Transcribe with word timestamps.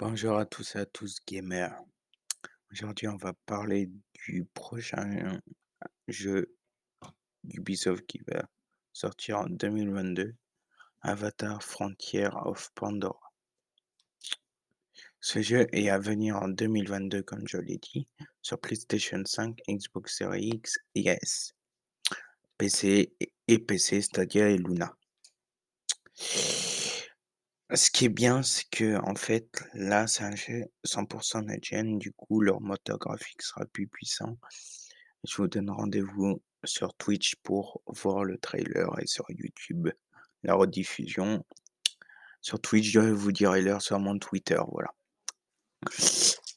Bonjour 0.00 0.38
à 0.38 0.46
tous 0.46 0.76
et 0.76 0.78
à 0.78 0.86
tous 0.86 1.18
gamers. 1.28 1.78
Aujourd'hui, 2.72 3.06
on 3.08 3.18
va 3.18 3.34
parler 3.44 3.90
du 4.14 4.46
prochain 4.54 5.38
jeu 6.08 6.56
d'Ubisoft 7.44 8.06
qui 8.06 8.22
va 8.26 8.48
sortir 8.94 9.40
en 9.40 9.46
2022, 9.50 10.34
Avatar 11.02 11.62
Frontier 11.62 12.30
of 12.32 12.70
Pandora. 12.74 13.30
Ce 15.20 15.42
jeu 15.42 15.66
est 15.70 15.90
à 15.90 15.98
venir 15.98 16.36
en 16.36 16.48
2022, 16.48 17.22
comme 17.22 17.46
je 17.46 17.58
l'ai 17.58 17.76
dit, 17.76 18.08
sur 18.40 18.58
PlayStation 18.58 19.22
5, 19.22 19.60
Xbox 19.68 20.16
Series 20.16 20.48
X 20.54 20.78
et 20.94 21.14
PC 22.56 23.12
et 23.48 23.58
PC, 23.58 24.00
Stadia 24.00 24.48
et 24.48 24.56
Luna. 24.56 24.96
Ce 27.72 27.90
qui 27.90 28.06
est 28.06 28.10
bien, 28.10 28.42
c'est 28.42 28.68
que 28.68 28.96
en 29.08 29.14
fait, 29.14 29.62
là, 29.74 30.06
c'est 30.06 30.24
un 30.24 30.34
jeu 30.34 30.64
100% 30.84 31.46
next-gen, 31.46 31.98
du 31.98 32.12
coup, 32.12 32.40
leur 32.40 32.60
moteur 32.60 32.98
graphique 32.98 33.42
sera 33.42 33.64
plus 33.66 33.86
puissant. 33.86 34.38
Je 35.24 35.36
vous 35.36 35.46
donne 35.46 35.70
rendez-vous 35.70 36.42
sur 36.64 36.94
Twitch 36.94 37.36
pour 37.42 37.82
voir 37.86 38.24
le 38.24 38.38
trailer 38.38 38.88
et 39.00 39.06
sur 39.06 39.24
YouTube 39.30 39.88
la 40.42 40.54
rediffusion. 40.54 41.44
Sur 42.40 42.60
Twitch, 42.60 42.90
je 42.90 43.00
vous 43.00 43.32
dirai 43.32 43.62
l'heure 43.62 43.82
sur 43.82 43.98
mon 43.98 44.18
Twitter, 44.18 44.60
voilà. 44.72 44.90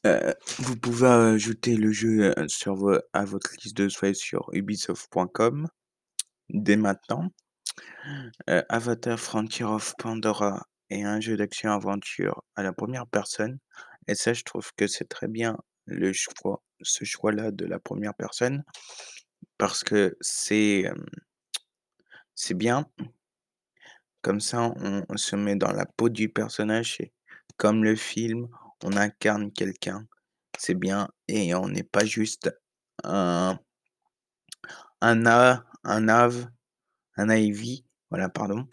Euh, 0.06 0.34
vous 0.60 0.76
pouvez 0.76 1.08
ajouter 1.08 1.76
le 1.78 1.92
jeu 1.92 2.34
euh, 2.38 2.48
sur 2.48 3.00
à 3.14 3.24
votre 3.24 3.52
liste 3.64 3.78
de 3.78 3.88
souhaits 3.88 4.16
sur 4.16 4.50
ubisoft.com 4.52 5.68
dès 6.50 6.76
maintenant. 6.76 7.30
Euh, 8.50 8.64
Avatar 8.70 9.20
Frontier 9.20 9.66
of 9.66 9.94
Pandora 9.98 10.68
et 10.94 11.04
un 11.04 11.20
jeu 11.20 11.36
d'action-aventure 11.38 12.44
à 12.56 12.64
la 12.64 12.72
première 12.72 13.08
personne. 13.08 13.60
Et 14.08 14.16
ça, 14.16 14.34
je 14.34 14.44
trouve 14.44 14.72
que 14.76 14.88
c'est 14.88 15.10
très 15.10 15.28
bien 15.28 15.58
le 15.86 16.14
choix, 16.14 16.62
ce 16.82 17.04
choix-là 17.04 17.52
de 17.52 17.66
la 17.66 17.80
première 17.80 18.14
personne, 18.14 18.64
parce 19.58 19.84
que 19.84 20.16
c'est 20.22 20.86
c'est 22.36 22.54
bien. 22.54 22.88
Comme 24.22 24.40
ça, 24.40 24.74
on, 24.78 25.18
se 25.18 25.36
met 25.36 25.56
dans 25.56 25.72
la 25.72 25.86
peau 25.86 26.10
du 26.10 26.30
personnage. 26.30 26.98
Et 27.02 27.12
comme 27.58 27.84
le 27.84 27.96
film, 27.96 28.48
on 28.84 28.96
incarne 28.96 29.52
quelqu'un. 29.52 30.08
C'est 30.58 30.76
bien. 30.76 31.10
Et 31.28 31.54
on 31.56 31.68
n'est 31.68 31.84
pas 31.84 32.06
juste 32.06 32.50
un, 33.04 33.60
un, 35.02 35.26
A, 35.26 35.66
un 35.84 36.08
Ave, 36.08 36.48
un 37.18 37.30
Ivy, 37.30 37.86
voilà, 38.10 38.30
pardon, 38.30 38.68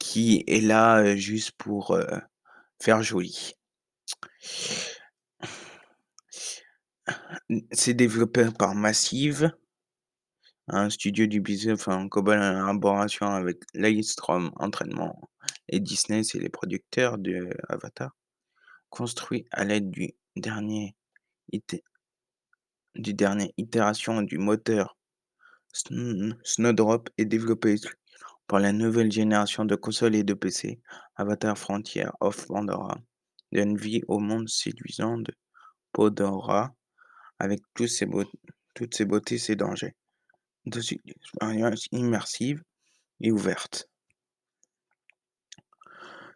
qui 0.00 0.42
est 0.48 0.60
là 0.60 1.14
juste 1.14 1.52
pour 1.52 1.96
faire 2.80 3.02
joli. 3.04 3.52
C'est 7.70 7.94
développé 7.94 8.48
par 8.58 8.74
Massive, 8.74 9.52
un 10.68 10.90
studio 10.90 11.26
du 11.26 11.40
business 11.40 11.86
en 11.86 12.08
collaboration 12.08 13.26
avec 13.26 13.58
Lightstrom 13.74 14.50
Entraînement 14.56 15.30
et 15.68 15.80
Disney, 15.80 16.22
c'est 16.24 16.38
les 16.38 16.48
producteurs 16.48 17.18
de 17.18 17.50
Avatar. 17.68 18.10
Construit 18.88 19.46
à 19.52 19.64
l'aide 19.64 19.90
du 19.90 20.14
dernier 20.34 20.96
du 22.94 23.14
dernier 23.14 23.52
itération 23.56 24.22
du 24.22 24.38
moteur 24.38 24.96
Snowdrop 25.72 27.08
et 27.18 27.24
développé 27.24 27.76
pour 28.50 28.58
la 28.58 28.72
nouvelle 28.72 29.12
génération 29.12 29.64
de 29.64 29.76
consoles 29.76 30.16
et 30.16 30.24
de 30.24 30.34
PC, 30.34 30.80
Avatar 31.14 31.56
Frontier 31.56 32.06
of 32.18 32.48
Pandora 32.48 32.98
donne 33.52 33.76
vie 33.76 34.02
au 34.08 34.18
monde 34.18 34.48
séduisant 34.48 35.18
de 35.18 35.32
Pandora 35.92 36.74
avec 37.38 37.60
toutes 37.74 37.90
ses, 37.90 38.06
beautés 39.04 39.36
et 39.36 39.38
ses 39.38 39.54
dangers. 39.54 39.94
Deux 40.66 40.82
expériences 41.06 41.86
immersives 41.92 42.64
et 43.20 43.30
ouvertes. 43.30 43.88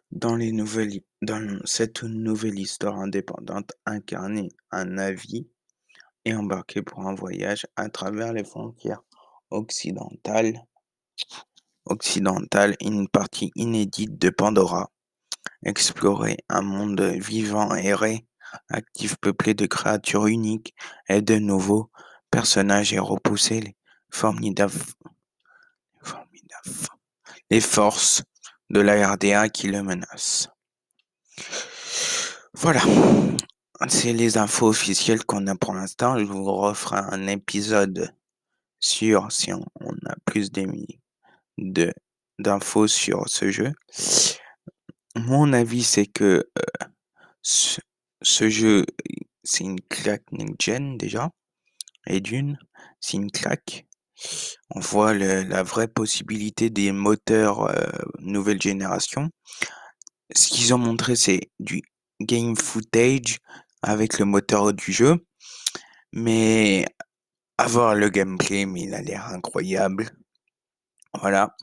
Dans, 0.09 0.37
les 0.37 0.53
nouvelles, 0.53 1.01
dans 1.21 1.59
cette 1.65 2.03
nouvelle 2.03 2.57
histoire 2.57 2.97
indépendante, 2.97 3.73
incarner 3.85 4.47
un 4.71 4.97
avis 4.99 5.49
et 6.23 6.33
embarquer 6.33 6.81
pour 6.81 7.05
un 7.09 7.13
voyage 7.13 7.67
à 7.75 7.89
travers 7.89 8.31
les 8.31 8.45
frontières 8.45 9.03
occidentales 9.49 10.65
occidentale 11.85 12.75
une 12.81 13.07
partie 13.07 13.51
inédite 13.55 14.17
de 14.17 14.29
Pandora. 14.29 14.91
Explorer 15.63 16.37
un 16.49 16.61
monde 16.61 17.01
vivant 17.01 17.75
et 17.75 17.93
actif 18.69 19.15
peuplé 19.17 19.53
de 19.53 19.65
créatures 19.65 20.27
uniques 20.27 20.73
et 21.09 21.21
de 21.21 21.35
nouveaux 21.35 21.91
personnages 22.31 22.93
et 22.93 22.99
repousser 22.99 23.61
les 23.61 23.75
formidables, 24.09 24.73
les 27.49 27.61
forces 27.61 28.23
de 28.69 28.79
la 28.79 29.11
RDA 29.11 29.49
qui 29.49 29.67
le 29.67 29.83
menacent. 29.83 30.49
Voilà, 32.53 32.81
c'est 33.89 34.13
les 34.13 34.37
infos 34.37 34.67
officielles 34.67 35.25
qu'on 35.25 35.47
a 35.47 35.55
pour 35.55 35.73
l'instant. 35.73 36.17
Je 36.17 36.23
vous 36.23 36.45
referai 36.45 36.99
un 36.99 37.27
épisode 37.27 38.15
sur 38.79 39.31
si 39.31 39.51
on, 39.53 39.63
a 40.07 40.15
plus 40.25 40.51
d'émis 40.51 40.99
d'infos 41.57 42.87
sur 42.87 43.27
ce 43.27 43.51
jeu. 43.51 43.71
Mon 45.15 45.53
avis, 45.53 45.83
c'est 45.83 46.07
que 46.07 46.49
euh, 46.57 46.85
ce, 47.41 47.79
jeu, 48.49 48.85
c'est 49.43 49.63
une 49.63 49.79
claque 49.81 50.29
next-gen 50.31 50.97
déjà. 50.97 51.31
Et 52.07 52.19
d'une, 52.19 52.57
c'est 52.99 53.17
une 53.17 53.31
claque. 53.31 53.85
On 54.69 54.79
voit 54.79 55.13
la 55.13 55.63
vraie 55.63 55.87
possibilité 55.87 56.69
des 56.69 56.91
moteurs 56.91 57.61
euh, 57.61 57.87
nouvelle 58.19 58.61
génération. 58.61 59.29
Ce 60.35 60.47
qu'ils 60.47 60.73
ont 60.73 60.77
montré, 60.77 61.15
c'est 61.15 61.49
du 61.59 61.81
game 62.19 62.55
footage 62.55 63.39
avec 63.81 64.19
le 64.19 64.25
moteur 64.25 64.73
du 64.73 64.91
jeu. 64.91 65.25
Mais 66.11 66.85
avoir 67.57 67.95
le 67.95 68.09
gameplay, 68.09 68.65
mais 68.65 68.83
il 68.83 68.93
a 68.93 69.01
l'air 69.01 69.27
incroyable. 69.27 70.09
Voilà. 71.21 71.55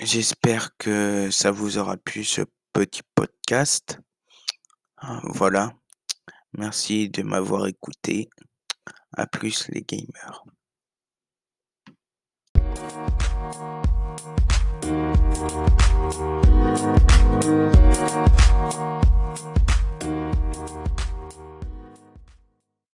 J'espère 0.00 0.76
que 0.76 1.30
ça 1.30 1.50
vous 1.50 1.78
aura 1.78 1.96
plu 1.96 2.24
ce 2.24 2.42
petit 2.72 3.02
podcast. 3.14 4.00
Ah, 4.96 5.20
voilà. 5.24 5.72
Merci 6.54 7.08
de 7.08 7.22
m'avoir 7.22 7.66
écouté. 7.66 8.28
À 9.14 9.26
plus 9.26 9.68
les 9.68 9.82
gamers. 9.82 10.44